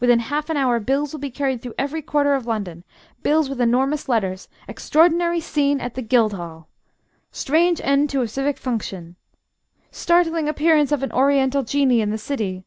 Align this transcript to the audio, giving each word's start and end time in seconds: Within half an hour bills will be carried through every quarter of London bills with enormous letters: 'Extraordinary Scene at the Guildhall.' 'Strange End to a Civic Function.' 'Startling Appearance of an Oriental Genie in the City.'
Within 0.00 0.18
half 0.18 0.50
an 0.50 0.56
hour 0.56 0.80
bills 0.80 1.12
will 1.12 1.20
be 1.20 1.30
carried 1.30 1.62
through 1.62 1.76
every 1.78 2.02
quarter 2.02 2.34
of 2.34 2.44
London 2.44 2.82
bills 3.22 3.48
with 3.48 3.60
enormous 3.60 4.08
letters: 4.08 4.48
'Extraordinary 4.66 5.38
Scene 5.38 5.78
at 5.80 5.94
the 5.94 6.02
Guildhall.' 6.02 6.66
'Strange 7.30 7.80
End 7.84 8.10
to 8.10 8.22
a 8.22 8.26
Civic 8.26 8.58
Function.' 8.58 9.14
'Startling 9.92 10.48
Appearance 10.48 10.90
of 10.90 11.04
an 11.04 11.12
Oriental 11.12 11.62
Genie 11.62 12.00
in 12.00 12.10
the 12.10 12.18
City.' 12.18 12.64